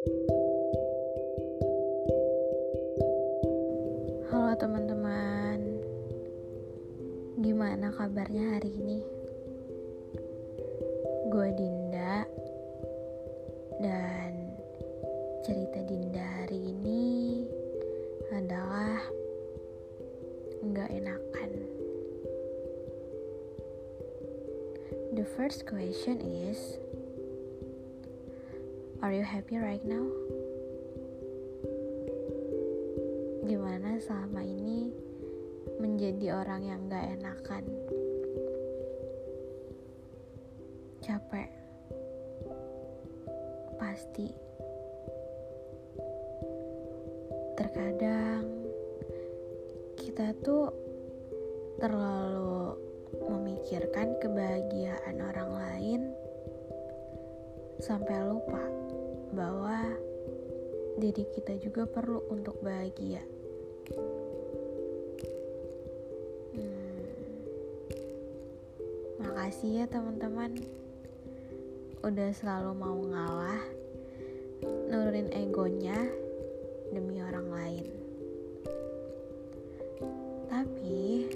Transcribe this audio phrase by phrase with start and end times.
[0.00, 0.16] Halo
[4.56, 5.60] teman-teman,
[7.44, 9.04] gimana kabarnya hari ini?
[11.28, 12.24] Gue Dinda,
[13.84, 14.56] dan
[15.44, 17.44] cerita Dinda hari ini
[18.32, 19.04] adalah
[20.64, 21.50] nggak enakan.
[25.12, 26.80] The first question is,
[29.00, 30.04] are you happy right now?
[33.50, 34.94] gimana selama ini
[35.82, 37.64] menjadi orang yang gak enakan?
[41.02, 41.50] Capek.
[43.74, 44.30] Pasti.
[47.58, 48.44] Terkadang
[49.98, 50.70] kita tuh
[51.82, 52.78] terlalu
[53.26, 56.00] memikirkan kebahagiaan orang lain
[57.82, 58.89] sampai lupa
[59.40, 59.96] bahwa
[61.00, 63.24] diri kita juga perlu untuk bahagia.
[66.52, 67.08] Hmm.
[69.24, 70.60] Makasih ya teman-teman
[72.04, 73.64] udah selalu mau ngalah
[74.92, 75.96] nurunin egonya
[76.92, 77.86] demi orang lain.
[80.52, 81.32] Tapi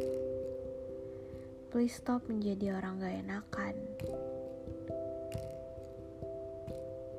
[1.72, 3.74] please stop menjadi orang gak enakan.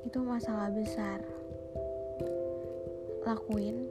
[0.06, 1.18] Itu masalah besar.
[3.26, 3.90] Lakuin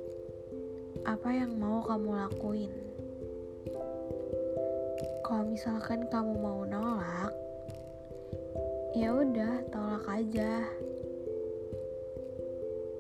[1.04, 2.72] apa yang mau kamu lakuin.
[5.28, 7.36] Kalau misalkan kamu mau nolak,
[8.96, 10.64] ya udah tolak aja.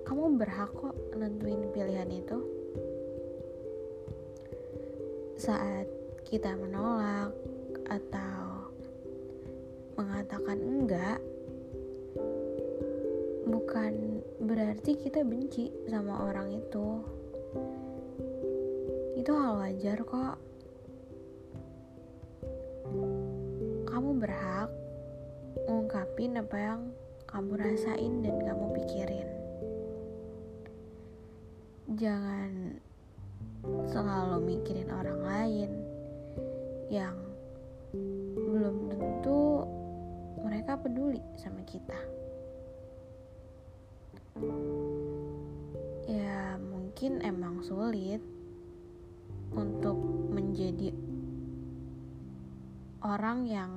[0.03, 2.39] Kamu berhak kok nentuin pilihan itu.
[5.39, 5.87] Saat
[6.27, 7.31] kita menolak
[7.87, 8.67] atau
[9.95, 11.23] mengatakan enggak,
[13.65, 17.01] bukan berarti kita benci sama orang itu.
[19.17, 20.37] Itu hal wajar kok.
[23.89, 24.69] Kamu berhak
[25.65, 26.81] ngungkapin apa yang
[27.25, 29.29] kamu rasain dan kamu pikirin.
[31.97, 32.77] Jangan
[33.89, 35.71] selalu mikirin orang lain
[36.93, 37.17] yang
[38.37, 39.65] belum tentu
[40.45, 41.97] mereka peduli sama kita.
[46.11, 48.19] Ya, mungkin emang sulit
[49.55, 49.95] untuk
[50.27, 50.91] menjadi
[52.99, 53.71] orang yang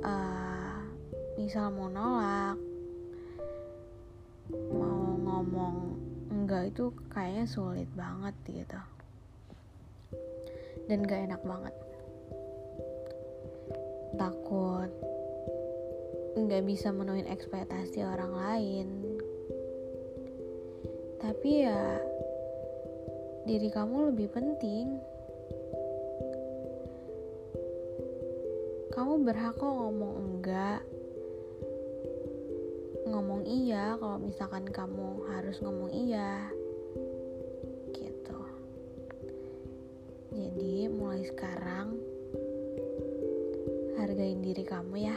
[0.00, 0.80] uh,
[1.36, 2.56] misal mau nolak,
[4.72, 5.76] mau ngomong
[6.32, 8.80] enggak itu kayaknya sulit banget gitu,
[10.88, 11.74] dan gak enak banget.
[14.16, 15.05] Takut
[16.36, 18.88] nggak bisa menuhin ekspektasi orang lain.
[21.16, 21.96] Tapi ya
[23.48, 25.00] diri kamu lebih penting.
[28.92, 30.84] Kamu berhak kok ngomong enggak.
[33.08, 36.52] Ngomong iya kalau misalkan kamu harus ngomong iya.
[37.96, 38.40] Gitu.
[40.36, 41.96] Jadi mulai sekarang
[43.96, 45.16] hargain diri kamu ya